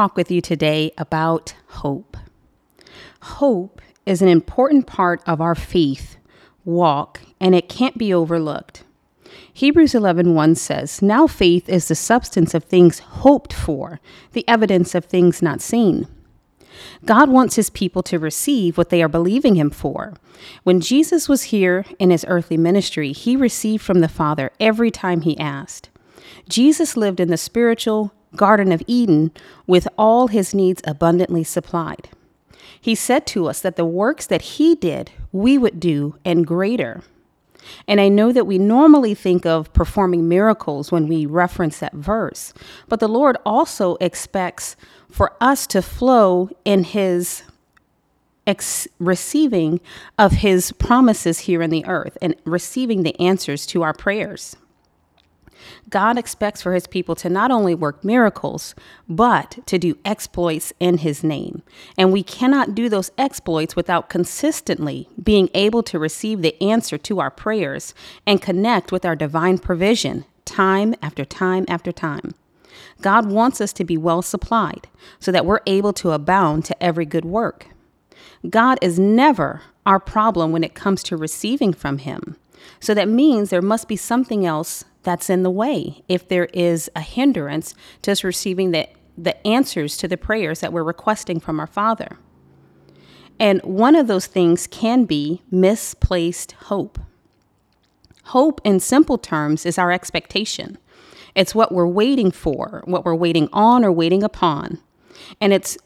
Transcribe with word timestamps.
talk 0.00 0.16
with 0.16 0.30
you 0.30 0.40
today 0.40 0.90
about 0.96 1.54
hope. 1.66 2.16
Hope 3.20 3.82
is 4.06 4.22
an 4.22 4.28
important 4.28 4.86
part 4.86 5.20
of 5.26 5.42
our 5.42 5.54
faith 5.54 6.16
walk, 6.64 7.20
and 7.38 7.54
it 7.54 7.68
can't 7.68 7.98
be 7.98 8.14
overlooked. 8.14 8.82
Hebrews 9.52 9.94
11:1 9.94 10.54
says, 10.54 11.02
"Now 11.02 11.26
faith 11.26 11.68
is 11.68 11.88
the 11.88 11.94
substance 11.94 12.54
of 12.54 12.64
things 12.64 13.00
hoped 13.20 13.52
for, 13.52 14.00
the 14.32 14.48
evidence 14.48 14.94
of 14.94 15.04
things 15.04 15.42
not 15.42 15.60
seen." 15.60 16.06
God 17.04 17.28
wants 17.28 17.56
his 17.56 17.68
people 17.68 18.02
to 18.04 18.18
receive 18.18 18.78
what 18.78 18.88
they 18.88 19.02
are 19.02 19.08
believing 19.08 19.56
him 19.56 19.68
for. 19.68 20.14
When 20.62 20.80
Jesus 20.80 21.28
was 21.28 21.52
here 21.52 21.84
in 21.98 22.08
his 22.08 22.24
earthly 22.26 22.56
ministry, 22.56 23.12
he 23.12 23.36
received 23.36 23.82
from 23.82 24.00
the 24.00 24.08
Father 24.08 24.50
every 24.58 24.90
time 24.90 25.20
he 25.20 25.38
asked. 25.38 25.90
Jesus 26.48 26.96
lived 26.96 27.20
in 27.20 27.28
the 27.28 27.36
spiritual 27.36 28.12
Garden 28.36 28.72
of 28.72 28.82
Eden 28.86 29.32
with 29.66 29.88
all 29.98 30.28
his 30.28 30.54
needs 30.54 30.82
abundantly 30.84 31.44
supplied. 31.44 32.08
He 32.80 32.94
said 32.94 33.26
to 33.28 33.46
us 33.48 33.60
that 33.60 33.76
the 33.76 33.84
works 33.84 34.26
that 34.26 34.42
he 34.42 34.74
did, 34.74 35.10
we 35.32 35.58
would 35.58 35.78
do 35.80 36.16
and 36.24 36.46
greater. 36.46 37.02
And 37.86 38.00
I 38.00 38.08
know 38.08 38.32
that 38.32 38.46
we 38.46 38.58
normally 38.58 39.14
think 39.14 39.44
of 39.44 39.72
performing 39.72 40.28
miracles 40.28 40.90
when 40.90 41.06
we 41.06 41.26
reference 41.26 41.78
that 41.78 41.92
verse, 41.92 42.54
but 42.88 43.00
the 43.00 43.08
Lord 43.08 43.36
also 43.44 43.96
expects 44.00 44.76
for 45.10 45.36
us 45.40 45.66
to 45.68 45.82
flow 45.82 46.48
in 46.64 46.84
his 46.84 47.42
ex- 48.46 48.88
receiving 48.98 49.80
of 50.18 50.32
his 50.32 50.72
promises 50.72 51.40
here 51.40 51.62
in 51.62 51.70
the 51.70 51.84
earth 51.86 52.16
and 52.22 52.34
receiving 52.44 53.02
the 53.02 53.18
answers 53.20 53.66
to 53.66 53.82
our 53.82 53.92
prayers. 53.92 54.56
God 55.88 56.18
expects 56.18 56.62
for 56.62 56.74
his 56.74 56.86
people 56.86 57.14
to 57.16 57.28
not 57.28 57.50
only 57.50 57.74
work 57.74 58.04
miracles, 58.04 58.74
but 59.08 59.58
to 59.66 59.78
do 59.78 59.98
exploits 60.04 60.72
in 60.80 60.98
his 60.98 61.24
name. 61.24 61.62
And 61.96 62.12
we 62.12 62.22
cannot 62.22 62.74
do 62.74 62.88
those 62.88 63.10
exploits 63.18 63.76
without 63.76 64.08
consistently 64.08 65.08
being 65.22 65.48
able 65.54 65.82
to 65.84 65.98
receive 65.98 66.42
the 66.42 66.60
answer 66.62 66.98
to 66.98 67.20
our 67.20 67.30
prayers 67.30 67.94
and 68.26 68.42
connect 68.42 68.92
with 68.92 69.04
our 69.04 69.16
divine 69.16 69.58
provision 69.58 70.24
time 70.44 70.94
after 71.02 71.24
time 71.24 71.64
after 71.68 71.92
time. 71.92 72.34
God 73.00 73.30
wants 73.30 73.60
us 73.60 73.72
to 73.74 73.84
be 73.84 73.96
well 73.96 74.22
supplied 74.22 74.88
so 75.18 75.32
that 75.32 75.46
we're 75.46 75.60
able 75.66 75.92
to 75.94 76.10
abound 76.10 76.64
to 76.66 76.82
every 76.82 77.06
good 77.06 77.24
work. 77.24 77.66
God 78.48 78.78
is 78.80 78.98
never 78.98 79.62
our 79.86 80.00
problem 80.00 80.52
when 80.52 80.64
it 80.64 80.74
comes 80.74 81.02
to 81.04 81.16
receiving 81.16 81.72
from 81.72 81.98
Him. 81.98 82.36
So 82.78 82.94
that 82.94 83.08
means 83.08 83.50
there 83.50 83.62
must 83.62 83.88
be 83.88 83.96
something 83.96 84.44
else 84.46 84.84
that's 85.02 85.30
in 85.30 85.42
the 85.42 85.50
way 85.50 86.02
if 86.08 86.28
there 86.28 86.46
is 86.52 86.90
a 86.94 87.00
hindrance 87.00 87.74
to 88.02 88.12
us 88.12 88.24
receiving 88.24 88.70
the, 88.70 88.88
the 89.16 89.46
answers 89.46 89.96
to 89.98 90.08
the 90.08 90.16
prayers 90.16 90.60
that 90.60 90.72
we're 90.72 90.82
requesting 90.82 91.40
from 91.40 91.58
our 91.58 91.66
Father. 91.66 92.18
And 93.38 93.62
one 93.62 93.96
of 93.96 94.06
those 94.06 94.26
things 94.26 94.66
can 94.66 95.06
be 95.06 95.42
misplaced 95.50 96.52
hope. 96.52 96.98
Hope, 98.24 98.60
in 98.64 98.78
simple 98.78 99.16
terms, 99.16 99.64
is 99.64 99.78
our 99.78 99.90
expectation. 99.90 100.76
It's 101.34 101.54
what 101.54 101.72
we're 101.72 101.86
waiting 101.86 102.30
for, 102.30 102.82
what 102.84 103.04
we're 103.04 103.14
waiting 103.14 103.48
on 103.52 103.84
or 103.84 103.90
waiting 103.90 104.22
upon. 104.22 104.78
And 105.40 105.52
it's 105.52 105.78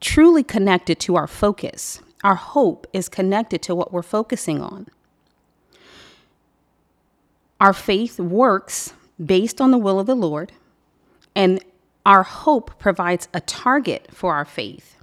truly 0.00 0.42
connected 0.42 1.00
to 1.00 1.16
our 1.16 1.26
focus. 1.26 2.00
Our 2.22 2.34
hope 2.34 2.86
is 2.92 3.08
connected 3.08 3.62
to 3.62 3.74
what 3.74 3.92
we're 3.92 4.02
focusing 4.02 4.60
on. 4.60 4.88
Our 7.64 7.72
faith 7.72 8.20
works 8.20 8.92
based 9.24 9.58
on 9.58 9.70
the 9.70 9.78
will 9.78 9.98
of 9.98 10.04
the 10.06 10.14
Lord, 10.14 10.52
and 11.34 11.64
our 12.04 12.22
hope 12.22 12.78
provides 12.78 13.26
a 13.32 13.40
target 13.40 14.08
for 14.10 14.34
our 14.34 14.44
faith. 14.44 14.98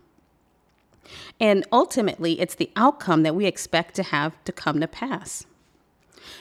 And 1.39 1.65
ultimately, 1.71 2.39
it's 2.39 2.53
the 2.53 2.69
outcome 2.75 3.23
that 3.23 3.33
we 3.33 3.47
expect 3.47 3.95
to 3.95 4.03
have 4.03 4.35
to 4.43 4.51
come 4.51 4.79
to 4.79 4.87
pass. 4.87 5.43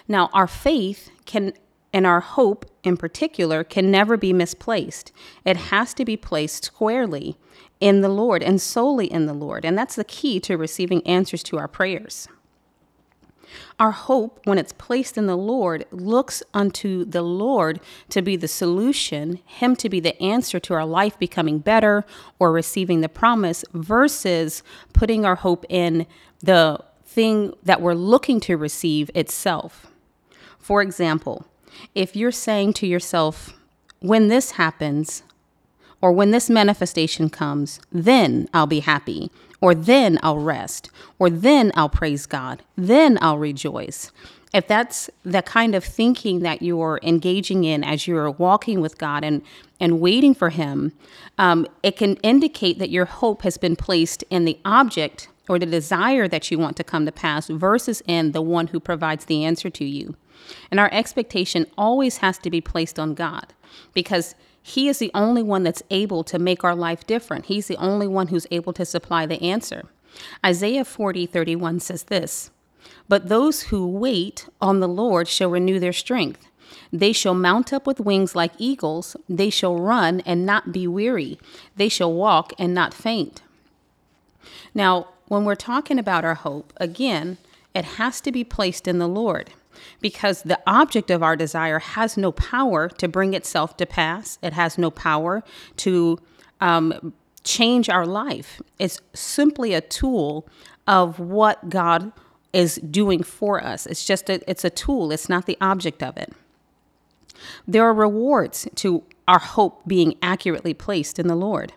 Now, 0.06 0.28
our 0.34 0.46
faith 0.46 1.08
can, 1.24 1.54
and 1.90 2.06
our 2.06 2.20
hope 2.20 2.70
in 2.82 2.98
particular, 2.98 3.64
can 3.64 3.90
never 3.90 4.18
be 4.18 4.34
misplaced. 4.34 5.12
It 5.46 5.56
has 5.56 5.94
to 5.94 6.04
be 6.04 6.18
placed 6.18 6.66
squarely 6.66 7.38
in 7.80 8.02
the 8.02 8.10
Lord 8.10 8.42
and 8.42 8.60
solely 8.60 9.10
in 9.10 9.24
the 9.24 9.32
Lord. 9.32 9.64
And 9.64 9.78
that's 9.78 9.96
the 9.96 10.04
key 10.04 10.38
to 10.40 10.58
receiving 10.58 11.00
answers 11.06 11.42
to 11.44 11.56
our 11.56 11.66
prayers. 11.66 12.28
Our 13.78 13.90
hope, 13.90 14.40
when 14.44 14.58
it's 14.58 14.72
placed 14.72 15.16
in 15.16 15.26
the 15.26 15.36
Lord, 15.36 15.86
looks 15.90 16.42
unto 16.52 17.04
the 17.04 17.22
Lord 17.22 17.80
to 18.10 18.22
be 18.22 18.36
the 18.36 18.48
solution, 18.48 19.40
Him 19.46 19.76
to 19.76 19.88
be 19.88 20.00
the 20.00 20.20
answer 20.22 20.60
to 20.60 20.74
our 20.74 20.86
life 20.86 21.18
becoming 21.18 21.58
better 21.58 22.04
or 22.38 22.52
receiving 22.52 23.00
the 23.00 23.08
promise, 23.08 23.64
versus 23.72 24.62
putting 24.92 25.24
our 25.24 25.36
hope 25.36 25.64
in 25.68 26.06
the 26.40 26.80
thing 27.04 27.54
that 27.62 27.80
we're 27.80 27.94
looking 27.94 28.40
to 28.40 28.56
receive 28.56 29.10
itself. 29.14 29.86
For 30.58 30.82
example, 30.82 31.46
if 31.94 32.14
you're 32.14 32.30
saying 32.30 32.74
to 32.74 32.86
yourself, 32.86 33.54
when 34.00 34.28
this 34.28 34.52
happens, 34.52 35.22
or 36.00 36.12
when 36.12 36.30
this 36.30 36.48
manifestation 36.48 37.28
comes, 37.28 37.80
then 37.92 38.48
I'll 38.54 38.66
be 38.66 38.80
happy, 38.80 39.30
or 39.60 39.74
then 39.74 40.18
I'll 40.22 40.38
rest, 40.38 40.90
or 41.18 41.30
then 41.30 41.72
I'll 41.74 41.88
praise 41.88 42.26
God, 42.26 42.62
then 42.76 43.18
I'll 43.20 43.38
rejoice. 43.38 44.10
If 44.52 44.66
that's 44.66 45.08
the 45.22 45.42
kind 45.42 45.74
of 45.74 45.84
thinking 45.84 46.40
that 46.40 46.60
you're 46.60 46.98
engaging 47.02 47.64
in 47.64 47.84
as 47.84 48.06
you're 48.06 48.30
walking 48.30 48.80
with 48.80 48.98
God 48.98 49.22
and, 49.22 49.42
and 49.78 50.00
waiting 50.00 50.34
for 50.34 50.50
Him, 50.50 50.92
um, 51.38 51.66
it 51.82 51.96
can 51.96 52.16
indicate 52.16 52.78
that 52.80 52.90
your 52.90 53.04
hope 53.04 53.42
has 53.42 53.58
been 53.58 53.76
placed 53.76 54.24
in 54.28 54.44
the 54.44 54.58
object 54.64 55.28
or 55.48 55.58
the 55.58 55.66
desire 55.66 56.26
that 56.26 56.50
you 56.50 56.58
want 56.58 56.76
to 56.76 56.84
come 56.84 57.06
to 57.06 57.12
pass 57.12 57.48
versus 57.48 58.02
in 58.06 58.32
the 58.32 58.42
one 58.42 58.68
who 58.68 58.80
provides 58.80 59.26
the 59.26 59.44
answer 59.44 59.70
to 59.70 59.84
you. 59.84 60.16
And 60.70 60.80
our 60.80 60.88
expectation 60.92 61.66
always 61.78 62.18
has 62.18 62.38
to 62.38 62.50
be 62.50 62.60
placed 62.60 62.98
on 62.98 63.14
God 63.14 63.52
because 63.92 64.34
he 64.62 64.88
is 64.88 64.98
the 64.98 65.10
only 65.14 65.42
one 65.42 65.62
that's 65.62 65.82
able 65.90 66.22
to 66.24 66.38
make 66.38 66.64
our 66.64 66.74
life 66.74 67.06
different. 67.06 67.46
He's 67.46 67.66
the 67.66 67.76
only 67.76 68.06
one 68.06 68.28
who's 68.28 68.46
able 68.50 68.72
to 68.74 68.84
supply 68.84 69.26
the 69.26 69.42
answer. 69.42 69.84
Isaiah 70.44 70.84
40, 70.84 71.26
31 71.26 71.80
says 71.80 72.04
this 72.04 72.50
But 73.08 73.28
those 73.28 73.64
who 73.64 73.86
wait 73.86 74.48
on 74.60 74.80
the 74.80 74.88
Lord 74.88 75.28
shall 75.28 75.50
renew 75.50 75.78
their 75.78 75.92
strength. 75.92 76.46
They 76.92 77.12
shall 77.12 77.34
mount 77.34 77.72
up 77.72 77.86
with 77.86 78.00
wings 78.00 78.34
like 78.34 78.52
eagles. 78.58 79.16
They 79.28 79.50
shall 79.50 79.76
run 79.76 80.20
and 80.20 80.46
not 80.46 80.72
be 80.72 80.86
weary. 80.86 81.38
They 81.76 81.88
shall 81.88 82.12
walk 82.12 82.52
and 82.58 82.74
not 82.74 82.94
faint. 82.94 83.42
Now, 84.74 85.08
when 85.26 85.44
we're 85.44 85.54
talking 85.54 85.98
about 85.98 86.24
our 86.24 86.34
hope, 86.34 86.72
again, 86.76 87.38
it 87.74 87.84
has 87.84 88.20
to 88.22 88.32
be 88.32 88.44
placed 88.44 88.88
in 88.88 88.98
the 88.98 89.08
Lord 89.08 89.50
because 90.00 90.42
the 90.42 90.60
object 90.66 91.10
of 91.10 91.22
our 91.22 91.36
desire 91.36 91.78
has 91.78 92.16
no 92.16 92.32
power 92.32 92.88
to 92.88 93.08
bring 93.08 93.34
itself 93.34 93.76
to 93.78 93.86
pass. 93.86 94.38
It 94.42 94.52
has 94.52 94.78
no 94.78 94.90
power 94.90 95.42
to 95.78 96.18
um, 96.60 97.12
change 97.44 97.88
our 97.88 98.06
life. 98.06 98.60
It's 98.78 99.00
simply 99.14 99.74
a 99.74 99.80
tool 99.80 100.46
of 100.86 101.18
what 101.18 101.68
God 101.68 102.12
is 102.52 102.76
doing 102.76 103.22
for 103.22 103.62
us. 103.62 103.86
It's 103.86 104.04
just 104.04 104.28
a, 104.28 104.40
it's 104.50 104.64
a 104.64 104.70
tool. 104.70 105.12
It's 105.12 105.28
not 105.28 105.46
the 105.46 105.56
object 105.60 106.02
of 106.02 106.16
it. 106.16 106.32
There 107.66 107.84
are 107.84 107.94
rewards 107.94 108.68
to 108.76 109.04
our 109.26 109.38
hope 109.38 109.86
being 109.86 110.16
accurately 110.20 110.74
placed 110.74 111.18
in 111.18 111.28
the 111.28 111.36
Lord. 111.36 111.72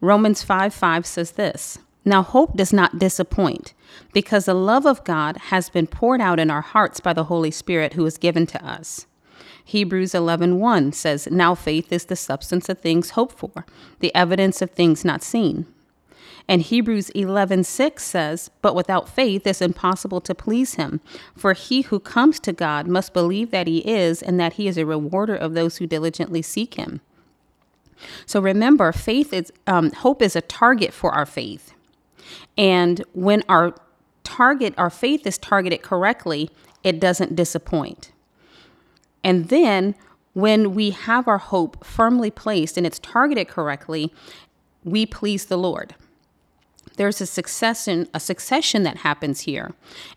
Romans 0.00 0.42
5 0.42 0.72
5 0.72 1.06
says 1.06 1.32
this 1.32 1.78
now, 2.08 2.22
hope 2.22 2.56
does 2.56 2.72
not 2.72 3.00
disappoint 3.00 3.74
because 4.12 4.44
the 4.44 4.54
love 4.54 4.86
of 4.86 5.02
God 5.02 5.36
has 5.48 5.68
been 5.68 5.88
poured 5.88 6.20
out 6.20 6.38
in 6.38 6.52
our 6.52 6.60
hearts 6.60 7.00
by 7.00 7.12
the 7.12 7.24
Holy 7.24 7.50
Spirit 7.50 7.94
who 7.94 8.06
is 8.06 8.16
given 8.16 8.46
to 8.46 8.64
us. 8.64 9.06
Hebrews 9.64 10.14
11:1 10.14 10.92
says, 10.92 11.26
"Now 11.32 11.56
faith 11.56 11.92
is 11.92 12.04
the 12.04 12.14
substance 12.14 12.68
of 12.68 12.78
things 12.78 13.10
hoped 13.10 13.36
for, 13.36 13.66
the 13.98 14.14
evidence 14.14 14.62
of 14.62 14.70
things 14.70 15.04
not 15.04 15.24
seen." 15.24 15.66
And 16.46 16.62
Hebrews 16.62 17.10
11:6 17.16 18.04
says, 18.04 18.52
"But 18.62 18.76
without 18.76 19.08
faith 19.08 19.44
it's 19.44 19.60
impossible 19.60 20.20
to 20.20 20.34
please 20.34 20.74
him, 20.74 21.00
for 21.34 21.54
he 21.54 21.82
who 21.82 21.98
comes 21.98 22.38
to 22.40 22.52
God 22.52 22.86
must 22.86 23.12
believe 23.12 23.50
that 23.50 23.66
he 23.66 23.78
is 23.78 24.22
and 24.22 24.38
that 24.38 24.52
he 24.52 24.68
is 24.68 24.78
a 24.78 24.86
rewarder 24.86 25.34
of 25.34 25.54
those 25.54 25.78
who 25.78 25.88
diligently 25.88 26.42
seek 26.42 26.74
him." 26.74 27.00
So 28.26 28.38
remember, 28.40 28.92
faith 28.92 29.32
is 29.32 29.52
um, 29.66 29.90
hope 29.90 30.22
is 30.22 30.36
a 30.36 30.40
target 30.40 30.94
for 30.94 31.12
our 31.12 31.26
faith. 31.26 31.72
And 32.56 33.04
when 33.12 33.42
our 33.48 33.74
target, 34.24 34.74
our 34.76 34.90
faith 34.90 35.26
is 35.26 35.38
targeted 35.38 35.82
correctly, 35.82 36.50
it 36.82 37.00
doesn't 37.00 37.36
disappoint. 37.36 38.12
And 39.22 39.48
then 39.48 39.94
when 40.34 40.74
we 40.74 40.90
have 40.90 41.26
our 41.26 41.38
hope 41.38 41.84
firmly 41.84 42.30
placed 42.30 42.76
and 42.76 42.86
it's 42.86 42.98
targeted 42.98 43.48
correctly, 43.48 44.12
we 44.84 45.06
please 45.06 45.46
the 45.46 45.56
Lord. 45.56 45.94
There's 46.96 47.20
a 47.20 47.26
succession, 47.26 48.08
a 48.14 48.20
succession 48.20 48.82
that 48.84 48.98
happens 48.98 49.40
here. 49.40 49.74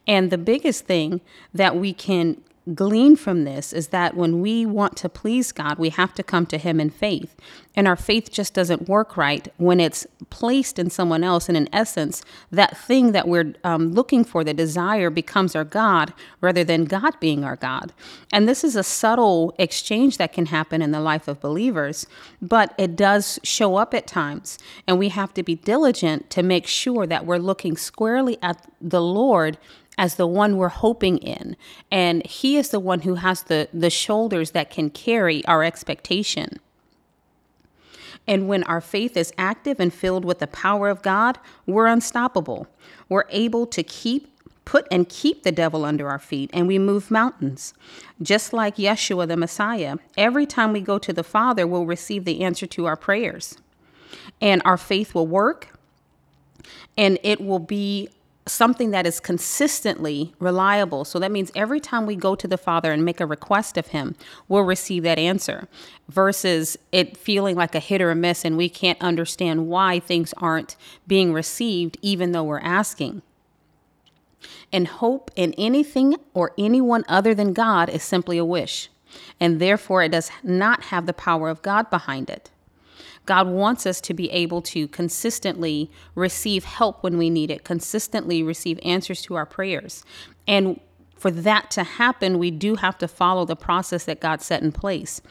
And 0.07 0.29
the 0.29 0.37
biggest 0.37 0.85
thing 0.85 1.21
that 1.53 1.75
we 1.75 1.93
can 1.93 2.41
glean 2.75 3.15
from 3.15 3.43
this 3.43 3.73
is 3.73 3.89
that 3.89 4.15
when 4.15 4.41
we 4.41 4.65
want 4.65 4.95
to 4.97 5.09
please 5.09 5.51
God, 5.51 5.77
we 5.77 5.89
have 5.89 6.13
to 6.15 6.23
come 6.23 6.45
to 6.47 6.57
Him 6.57 6.79
in 6.79 6.89
faith. 6.89 7.35
And 7.75 7.87
our 7.87 7.95
faith 7.95 8.31
just 8.31 8.53
doesn't 8.53 8.89
work 8.89 9.15
right 9.15 9.47
when 9.57 9.79
it's 9.79 10.05
placed 10.29 10.79
in 10.79 10.89
someone 10.89 11.23
else. 11.23 11.47
And 11.47 11.57
in 11.57 11.69
essence, 11.73 12.23
that 12.51 12.77
thing 12.77 13.11
that 13.13 13.27
we're 13.27 13.53
um, 13.63 13.93
looking 13.93 14.23
for, 14.23 14.43
the 14.43 14.53
desire, 14.53 15.09
becomes 15.09 15.55
our 15.55 15.63
God 15.63 16.13
rather 16.41 16.63
than 16.63 16.85
God 16.85 17.19
being 17.19 17.43
our 17.43 17.55
God. 17.55 17.93
And 18.33 18.49
this 18.49 18.63
is 18.63 18.75
a 18.75 18.83
subtle 18.83 19.55
exchange 19.57 20.17
that 20.17 20.33
can 20.33 20.47
happen 20.47 20.81
in 20.81 20.91
the 20.91 20.99
life 20.99 21.27
of 21.27 21.39
believers, 21.39 22.05
but 22.41 22.73
it 22.77 22.95
does 22.95 23.39
show 23.43 23.77
up 23.77 23.93
at 23.93 24.07
times. 24.07 24.57
And 24.87 24.99
we 24.99 25.09
have 25.09 25.33
to 25.35 25.43
be 25.43 25.55
diligent 25.55 26.29
to 26.31 26.43
make 26.43 26.67
sure 26.67 27.07
that 27.07 27.25
we're 27.25 27.37
looking 27.37 27.77
squarely 27.77 28.37
at 28.41 28.67
the 28.81 29.01
Lord 29.01 29.57
as 29.99 30.15
the 30.15 30.25
one 30.25 30.55
we're 30.55 30.69
hoping 30.69 31.17
in. 31.17 31.57
And 31.91 32.25
He 32.25 32.57
is 32.57 32.69
the 32.69 32.79
one 32.79 33.01
who 33.01 33.15
has 33.15 33.43
the, 33.43 33.67
the 33.71 33.89
shoulders 33.91 34.51
that 34.51 34.71
can 34.71 34.89
carry 34.89 35.45
our 35.45 35.63
expectation. 35.63 36.59
And 38.25 38.47
when 38.47 38.63
our 38.63 38.81
faith 38.81 39.17
is 39.17 39.33
active 39.37 39.79
and 39.79 39.93
filled 39.93 40.23
with 40.23 40.39
the 40.39 40.47
power 40.47 40.87
of 40.89 41.01
God, 41.01 41.37
we're 41.65 41.87
unstoppable. 41.87 42.67
We're 43.09 43.25
able 43.29 43.67
to 43.67 43.83
keep 43.83 44.27
put 44.63 44.87
and 44.91 45.09
keep 45.09 45.41
the 45.41 45.51
devil 45.51 45.83
under 45.83 46.07
our 46.07 46.19
feet, 46.19 46.49
and 46.53 46.67
we 46.67 46.77
move 46.77 47.09
mountains. 47.09 47.73
Just 48.21 48.53
like 48.53 48.75
Yeshua 48.75 49.27
the 49.27 49.35
Messiah, 49.35 49.97
every 50.15 50.45
time 50.45 50.71
we 50.71 50.79
go 50.79 50.99
to 50.99 51.11
the 51.11 51.23
Father, 51.23 51.65
we'll 51.65 51.87
receive 51.87 52.23
the 52.23 52.41
answer 52.41 52.67
to 52.67 52.85
our 52.85 52.95
prayers. 52.95 53.57
And 54.39 54.61
our 54.63 54.77
faith 54.77 55.15
will 55.15 55.25
work, 55.25 55.75
and 56.95 57.17
it 57.23 57.41
will 57.41 57.57
be 57.57 58.09
something 58.51 58.91
that 58.91 59.05
is 59.05 59.19
consistently 59.19 60.33
reliable. 60.39 61.05
So 61.05 61.19
that 61.19 61.31
means 61.31 61.51
every 61.55 61.79
time 61.79 62.05
we 62.05 62.15
go 62.15 62.35
to 62.35 62.47
the 62.47 62.57
Father 62.57 62.91
and 62.91 63.05
make 63.05 63.19
a 63.19 63.25
request 63.25 63.77
of 63.77 63.87
Him, 63.87 64.15
we'll 64.47 64.63
receive 64.63 65.03
that 65.03 65.19
answer 65.19 65.67
versus 66.07 66.77
it 66.91 67.17
feeling 67.17 67.55
like 67.55 67.75
a 67.75 67.79
hit 67.79 68.01
or 68.01 68.11
a 68.11 68.15
miss 68.15 68.43
and 68.43 68.57
we 68.57 68.69
can't 68.69 69.01
understand 69.01 69.67
why 69.67 69.99
things 69.99 70.33
aren't 70.37 70.75
being 71.07 71.33
received 71.33 71.97
even 72.01 72.31
though 72.31 72.43
we're 72.43 72.59
asking. 72.59 73.21
And 74.71 74.87
hope 74.87 75.31
in 75.35 75.53
anything 75.57 76.15
or 76.33 76.53
anyone 76.57 77.03
other 77.07 77.33
than 77.33 77.53
God 77.53 77.89
is 77.89 78.03
simply 78.03 78.37
a 78.37 78.45
wish, 78.45 78.89
and 79.39 79.59
therefore 79.59 80.03
it 80.03 80.11
does 80.11 80.31
not 80.43 80.83
have 80.85 81.05
the 81.05 81.13
power 81.13 81.49
of 81.49 81.61
God 81.61 81.89
behind 81.89 82.29
it. 82.29 82.49
God 83.29 83.47
wants 83.47 83.85
us 83.85 84.01
to 84.01 84.15
be 84.15 84.31
able 84.31 84.59
to 84.63 84.87
consistently 84.87 85.91
receive 86.15 86.63
help 86.63 87.03
when 87.03 87.15
we 87.15 87.29
need 87.29 87.51
it, 87.51 87.63
consistently 87.63 88.41
receive 88.41 88.79
answers 88.81 89.21
to 89.21 89.35
our 89.35 89.45
prayers. 89.45 90.03
And 90.47 90.79
for 91.15 91.29
that 91.29 91.69
to 91.71 91.83
happen, 91.83 92.39
we 92.39 92.49
do 92.49 92.73
have 92.77 92.97
to 92.97 93.07
follow 93.07 93.45
the 93.45 93.55
process 93.55 94.05
that 94.05 94.19
God 94.19 94.41
set 94.41 94.63
in 94.63 94.71
place. 94.71 95.21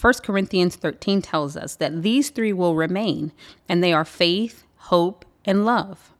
1 0.00 0.14
Corinthians 0.22 0.76
13 0.76 1.20
tells 1.20 1.56
us 1.56 1.74
that 1.74 2.02
these 2.02 2.30
three 2.30 2.52
will 2.52 2.76
remain, 2.76 3.32
and 3.68 3.82
they 3.82 3.92
are 3.92 4.04
faith, 4.04 4.64
hope, 4.76 5.24
and 5.44 5.66
love. 5.66 6.12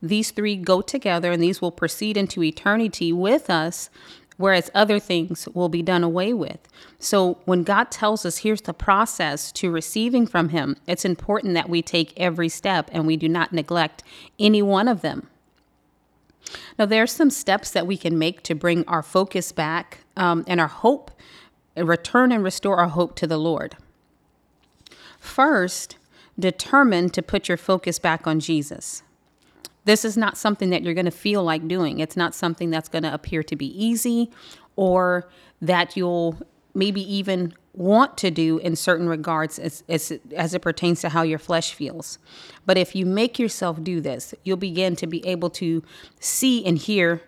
These 0.00 0.30
three 0.30 0.54
go 0.54 0.80
together, 0.80 1.32
and 1.32 1.42
these 1.42 1.60
will 1.60 1.72
proceed 1.72 2.16
into 2.16 2.40
eternity 2.44 3.12
with 3.12 3.50
us 3.50 3.90
whereas 4.36 4.70
other 4.74 4.98
things 4.98 5.48
will 5.54 5.68
be 5.68 5.82
done 5.82 6.02
away 6.02 6.32
with. 6.32 6.68
So 6.98 7.38
when 7.44 7.62
God 7.62 7.90
tells 7.90 8.26
us 8.26 8.38
here's 8.38 8.62
the 8.62 8.74
process 8.74 9.52
to 9.52 9.70
receiving 9.70 10.26
from 10.26 10.50
Him, 10.50 10.76
it's 10.86 11.04
important 11.04 11.54
that 11.54 11.68
we 11.68 11.82
take 11.82 12.12
every 12.16 12.48
step 12.48 12.90
and 12.92 13.06
we 13.06 13.16
do 13.16 13.28
not 13.28 13.52
neglect 13.52 14.02
any 14.38 14.62
one 14.62 14.88
of 14.88 15.02
them. 15.02 15.28
Now, 16.78 16.86
there 16.86 17.02
are 17.02 17.06
some 17.06 17.30
steps 17.30 17.70
that 17.70 17.86
we 17.86 17.96
can 17.96 18.18
make 18.18 18.42
to 18.42 18.54
bring 18.54 18.86
our 18.86 19.02
focus 19.02 19.52
back 19.52 20.00
um, 20.16 20.44
and 20.46 20.60
our 20.60 20.68
hope, 20.68 21.10
return 21.76 22.32
and 22.32 22.44
restore 22.44 22.78
our 22.78 22.88
hope 22.88 23.16
to 23.16 23.26
the 23.26 23.38
Lord. 23.38 23.76
First, 25.18 25.96
determine 26.38 27.08
to 27.10 27.22
put 27.22 27.48
your 27.48 27.56
focus 27.56 27.98
back 27.98 28.26
on 28.26 28.40
Jesus. 28.40 29.02
This 29.84 30.04
is 30.04 30.16
not 30.16 30.36
something 30.36 30.70
that 30.70 30.82
you're 30.82 30.94
going 30.94 31.04
to 31.04 31.10
feel 31.10 31.44
like 31.44 31.68
doing. 31.68 32.00
It's 32.00 32.16
not 32.16 32.34
something 32.34 32.70
that's 32.70 32.88
going 32.88 33.02
to 33.02 33.12
appear 33.12 33.42
to 33.42 33.56
be 33.56 33.66
easy 33.82 34.30
or 34.76 35.28
that 35.60 35.96
you'll 35.96 36.38
maybe 36.74 37.00
even 37.14 37.54
want 37.74 38.16
to 38.18 38.30
do 38.30 38.58
in 38.58 38.76
certain 38.76 39.08
regards 39.08 39.58
as, 39.58 39.82
as, 39.88 40.12
as 40.36 40.54
it 40.54 40.62
pertains 40.62 41.00
to 41.00 41.08
how 41.08 41.22
your 41.22 41.38
flesh 41.38 41.74
feels. 41.74 42.18
But 42.66 42.78
if 42.78 42.94
you 42.94 43.04
make 43.04 43.38
yourself 43.38 43.82
do 43.82 44.00
this, 44.00 44.34
you'll 44.44 44.56
begin 44.56 44.96
to 44.96 45.06
be 45.06 45.24
able 45.26 45.50
to 45.50 45.82
see 46.20 46.64
and 46.64 46.78
hear 46.78 47.22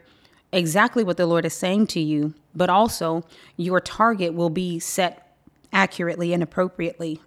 exactly 0.52 1.02
what 1.02 1.16
the 1.16 1.26
Lord 1.26 1.44
is 1.44 1.54
saying 1.54 1.88
to 1.88 2.00
you, 2.00 2.34
but 2.54 2.70
also 2.70 3.24
your 3.56 3.80
target 3.80 4.34
will 4.34 4.50
be 4.50 4.78
set 4.78 5.36
accurately 5.72 6.32
and 6.32 6.42
appropriately. 6.42 7.20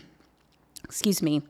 Excuse 0.84 1.22
me. 1.22 1.42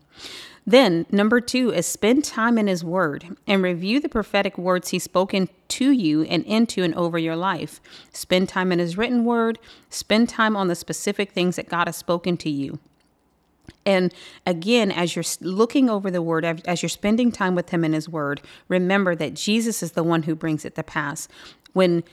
Then, 0.68 1.06
number 1.10 1.40
two 1.40 1.70
is 1.70 1.86
spend 1.86 2.26
time 2.26 2.58
in 2.58 2.66
His 2.66 2.84
Word 2.84 3.38
and 3.46 3.62
review 3.62 4.00
the 4.00 4.08
prophetic 4.10 4.58
words 4.58 4.90
He's 4.90 5.02
spoken 5.02 5.48
to 5.68 5.90
you 5.90 6.24
and 6.24 6.44
into 6.44 6.82
and 6.82 6.94
over 6.94 7.16
your 7.16 7.36
life. 7.36 7.80
Spend 8.12 8.50
time 8.50 8.70
in 8.70 8.78
His 8.78 8.98
written 8.98 9.24
Word, 9.24 9.58
spend 9.88 10.28
time 10.28 10.58
on 10.58 10.68
the 10.68 10.74
specific 10.74 11.32
things 11.32 11.56
that 11.56 11.70
God 11.70 11.88
has 11.88 11.96
spoken 11.96 12.36
to 12.36 12.50
you. 12.50 12.78
And 13.86 14.12
again, 14.44 14.92
as 14.92 15.16
you're 15.16 15.24
looking 15.40 15.88
over 15.88 16.10
the 16.10 16.20
word, 16.20 16.44
as 16.44 16.82
you're 16.82 16.90
spending 16.90 17.32
time 17.32 17.54
with 17.54 17.70
him 17.70 17.82
in 17.82 17.94
his 17.94 18.06
word, 18.06 18.42
remember 18.66 19.14
that 19.14 19.32
Jesus 19.32 19.82
is 19.82 19.92
the 19.92 20.02
one 20.02 20.24
who 20.24 20.34
brings 20.34 20.66
it 20.66 20.74
to 20.74 20.82
pass. 20.82 21.28
When 21.72 22.04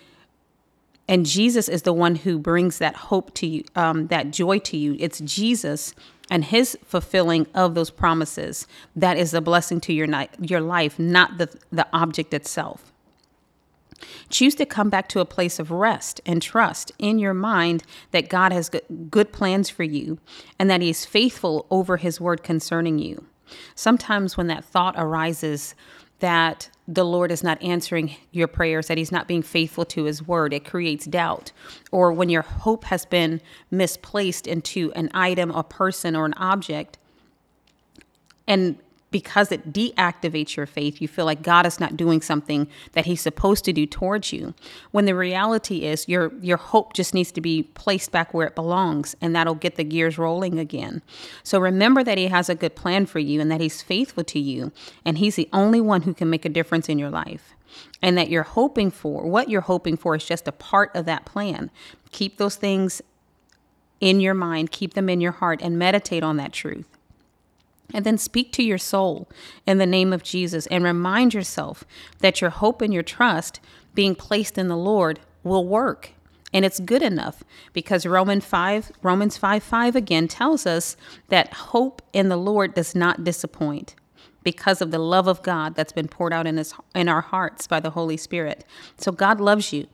and 1.08 1.26
Jesus 1.26 1.70
is 1.70 1.84
the 1.84 1.94
one 1.94 2.16
who 2.16 2.40
brings 2.40 2.78
that 2.80 2.96
hope 2.96 3.34
to 3.36 3.48
you, 3.48 3.64
um, 3.76 4.08
that 4.08 4.32
joy 4.32 4.60
to 4.60 4.78
you. 4.78 4.96
It's 5.00 5.20
Jesus 5.20 5.94
and 6.30 6.46
his 6.46 6.78
fulfilling 6.84 7.48
of 7.54 7.76
those 7.76 7.90
promises 7.90 8.68
that 8.96 9.18
is 9.18 9.34
a 9.34 9.42
blessing 9.42 9.80
to 9.82 9.94
your, 9.94 10.08
ni- 10.08 10.30
your 10.42 10.62
life, 10.62 10.98
not 10.98 11.38
the, 11.38 11.50
the 11.72 11.88
object 11.94 12.34
itself. 12.34 12.92
Choose 14.30 14.56
to 14.56 14.66
come 14.66 14.90
back 14.90 15.08
to 15.10 15.20
a 15.20 15.26
place 15.26 15.60
of 15.60 15.72
rest 15.72 16.20
and 16.26 16.42
trust 16.42 16.92
in 17.00 17.20
your 17.20 17.34
mind 17.34 17.84
that 18.12 18.30
God 18.30 18.52
has 18.52 18.70
good 19.10 19.32
plans 19.32 19.70
for 19.70 19.84
you 19.84 20.20
and 20.60 20.70
that 20.70 20.82
He 20.82 20.90
is 20.90 21.06
faithful 21.06 21.66
over 21.70 21.98
His 21.98 22.20
word 22.20 22.44
concerning 22.44 23.00
you. 23.00 23.26
Sometimes, 23.76 24.36
when 24.36 24.48
that 24.48 24.66
thought 24.66 24.96
arises, 24.98 25.76
that 26.20 26.70
the 26.88 27.04
Lord 27.04 27.32
is 27.32 27.44
not 27.44 27.62
answering 27.62 28.16
your 28.32 28.48
prayers, 28.48 28.88
that 28.88 28.98
He's 28.98 29.12
not 29.12 29.28
being 29.28 29.42
faithful 29.42 29.86
to 29.86 30.06
His 30.06 30.26
word. 30.26 30.54
It 30.54 30.66
creates 30.66 31.06
doubt. 31.06 31.52
Or 31.92 32.12
when 32.14 32.30
your 32.30 32.44
hope 32.44 32.86
has 32.86 33.06
been 33.06 33.42
misplaced 33.72 34.48
into 34.48 34.92
an 34.94 35.10
item, 35.14 35.52
a 35.52 35.64
person, 35.64 36.16
or 36.16 36.26
an 36.26 36.34
object, 36.36 36.98
and 38.48 38.78
because 39.16 39.50
it 39.50 39.72
deactivates 39.72 40.58
your 40.58 40.66
faith, 40.66 41.02
you 41.02 41.08
feel 41.08 41.24
like 41.24 41.42
God 41.42 41.66
is 41.66 41.80
not 41.80 41.96
doing 41.96 42.22
something 42.22 42.68
that 42.92 43.06
He's 43.06 43.22
supposed 43.22 43.64
to 43.64 43.72
do 43.72 43.86
towards 43.86 44.34
you. 44.34 44.54
When 44.92 45.06
the 45.06 45.16
reality 45.16 45.86
is 45.86 46.10
your 46.10 46.34
your 46.42 46.58
hope 46.58 46.92
just 46.92 47.14
needs 47.14 47.32
to 47.32 47.40
be 47.40 47.64
placed 47.64 48.12
back 48.12 48.34
where 48.34 48.46
it 48.46 48.56
belongs, 48.56 49.16
and 49.22 49.34
that'll 49.34 49.56
get 49.56 49.78
the 49.78 49.86
gears 49.86 50.18
rolling 50.18 50.60
again. 50.60 51.02
So 51.44 51.60
remember 51.60 52.04
that 52.04 52.18
He 52.18 52.28
has 52.28 52.50
a 52.50 52.56
good 52.56 52.76
plan 52.76 53.06
for 53.06 53.20
you 53.20 53.40
and 53.40 53.50
that 53.52 53.62
He's 53.62 53.82
faithful 53.82 54.26
to 54.26 54.38
you, 54.38 54.74
and 55.06 55.18
He's 55.18 55.38
the 55.38 55.48
only 55.54 55.80
one 55.80 56.02
who 56.02 56.14
can 56.14 56.30
make 56.30 56.44
a 56.44 56.50
difference 56.50 56.90
in 56.90 57.00
your 57.00 57.10
life. 57.10 57.56
And 58.02 58.18
that 58.18 58.30
you're 58.30 58.44
hoping 58.44 58.92
for, 58.92 59.26
what 59.26 59.48
you're 59.48 59.62
hoping 59.62 59.96
for 59.96 60.14
is 60.18 60.26
just 60.26 60.46
a 60.46 60.52
part 60.52 60.94
of 60.94 61.06
that 61.06 61.24
plan. 61.24 61.72
Keep 62.12 62.36
those 62.36 62.58
things 62.58 63.02
in 64.02 64.20
your 64.20 64.34
mind, 64.34 64.72
keep 64.72 64.94
them 64.94 65.08
in 65.08 65.22
your 65.22 65.32
heart, 65.32 65.62
and 65.62 65.80
meditate 65.80 66.22
on 66.22 66.36
that 66.36 66.52
truth. 66.52 66.95
And 67.94 68.06
then 68.06 68.18
speak 68.18 68.52
to 68.54 68.64
your 68.64 68.78
soul 68.78 69.30
in 69.66 69.78
the 69.78 69.86
name 69.86 70.12
of 70.12 70.24
Jesus 70.24 70.68
and 70.68 70.84
remind 70.84 71.34
yourself 71.34 71.84
that 72.20 72.42
your 72.42 72.50
hope 72.50 72.82
and 72.82 72.94
your 72.94 73.04
trust 73.04 73.60
being 73.94 74.16
placed 74.16 74.58
in 74.58 74.68
the 74.68 74.78
Lord 74.78 75.20
will 75.44 75.66
work. 75.66 76.12
And 76.52 76.64
it's 76.64 76.80
good 76.80 77.02
enough 77.02 77.44
because 77.74 78.06
Romans 78.06 78.46
5, 78.46 78.92
Romans 79.04 79.38
5 79.38 79.62
5 79.62 79.96
again 79.96 80.28
tells 80.28 80.66
us 80.66 80.96
that 81.30 81.54
hope 81.54 82.02
in 82.14 82.30
the 82.30 82.38
Lord 82.38 82.74
does 82.74 82.96
not 82.96 83.24
disappoint 83.24 83.96
because 84.44 84.82
of 84.82 84.92
the 84.92 85.00
love 85.00 85.28
of 85.28 85.42
God 85.42 85.76
that's 85.76 85.92
been 85.92 86.08
poured 86.08 86.32
out 86.32 86.48
in, 86.48 86.58
his, 86.58 86.74
in 86.94 87.10
our 87.10 87.22
hearts 87.22 87.68
by 87.68 87.80
the 87.80 87.90
Holy 87.90 88.16
Spirit. 88.16 88.64
So 88.98 89.12
God 89.12 89.42
loves 89.42 89.74
you. 89.74 89.88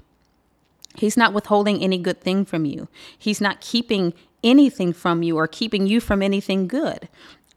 He's 0.95 1.17
not 1.17 1.33
withholding 1.33 1.81
any 1.81 1.97
good 1.97 2.21
thing 2.21 2.45
from 2.45 2.65
you. 2.65 2.87
He's 3.17 3.41
not 3.41 3.61
keeping 3.61 4.13
anything 4.43 4.93
from 4.93 5.23
you 5.23 5.37
or 5.37 5.47
keeping 5.47 5.87
you 5.87 6.01
from 6.01 6.21
anything 6.21 6.67
good. 6.67 7.07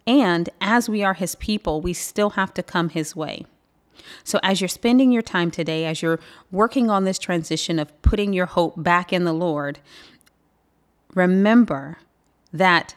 And 0.06 0.50
as 0.60 0.88
we 0.88 1.02
are 1.02 1.14
his 1.14 1.34
people, 1.34 1.80
we 1.80 1.92
still 1.92 2.30
have 2.30 2.52
to 2.54 2.62
come 2.62 2.90
his 2.90 3.16
way. 3.16 3.46
So, 4.22 4.38
as 4.42 4.60
you're 4.60 4.68
spending 4.68 5.12
your 5.12 5.22
time 5.22 5.50
today, 5.50 5.86
as 5.86 6.02
you're 6.02 6.20
working 6.50 6.90
on 6.90 7.04
this 7.04 7.18
transition 7.18 7.78
of 7.78 8.02
putting 8.02 8.32
your 8.32 8.46
hope 8.46 8.74
back 8.76 9.12
in 9.12 9.24
the 9.24 9.32
Lord, 9.32 9.78
remember 11.14 11.98
that 12.52 12.94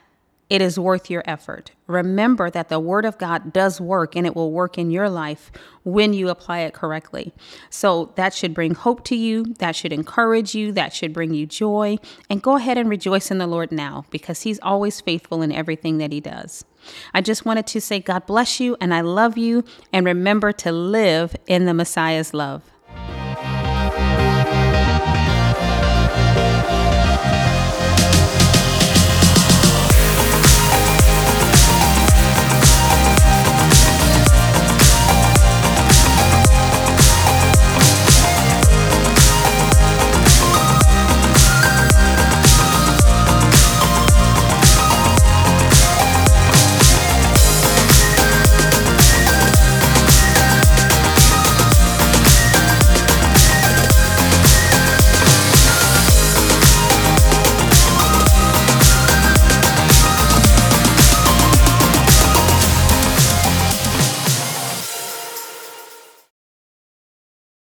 it 0.50 0.62
is 0.62 0.80
worth 0.80 1.10
your 1.10 1.24
effort. 1.26 1.72
Remember 1.88 2.50
that 2.50 2.70
the 2.70 2.80
Word 2.80 3.04
of 3.04 3.18
God 3.18 3.52
does 3.52 3.82
work 3.82 4.16
and 4.16 4.26
it 4.26 4.36
will 4.36 4.52
work 4.52 4.78
in 4.78 4.92
your 4.92 5.10
life 5.10 5.52
when 5.84 6.14
you 6.14 6.30
apply 6.30 6.60
it 6.60 6.74
correctly. 6.74 7.34
So 7.70 8.14
that 8.16 8.34
should 8.34 8.54
bring 8.54 8.74
hope 8.74 9.04
to 9.06 9.16
you, 9.16 9.44
that 9.60 9.76
should 9.76 9.92
encourage 9.92 10.56
you, 10.56 10.72
that 10.72 10.94
should 10.94 11.12
bring 11.12 11.34
you 11.34 11.46
joy. 11.46 11.98
And 12.30 12.42
go 12.42 12.56
ahead 12.56 12.78
and 12.78 12.90
rejoice 12.90 13.30
in 13.30 13.40
the 13.40 13.48
Lord 13.48 13.74
now 13.74 14.06
because 14.10 14.44
He's 14.44 14.60
always 14.62 15.02
faithful 15.02 15.42
in 15.42 15.52
everything 15.52 15.98
that 15.98 16.14
He 16.14 16.22
does. 16.22 16.64
I 17.14 17.22
just 17.22 17.46
wanted 17.46 17.68
to 17.68 17.82
say, 17.82 18.00
God 18.00 18.26
bless 18.26 18.60
you 18.60 18.78
and 18.80 18.94
I 18.94 19.02
love 19.02 19.38
you. 19.38 19.64
And 19.92 20.06
remember 20.06 20.52
to 20.54 20.72
live 20.72 21.36
in 21.48 21.66
the 21.66 21.74
Messiah's 21.74 22.34
love. 22.34 22.64